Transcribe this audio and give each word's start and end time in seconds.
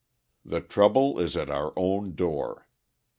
The 0.43 0.61
trouble 0.61 1.19
is 1.19 1.37
at 1.37 1.51
our 1.51 1.73
own 1.77 2.15
door. 2.15 2.67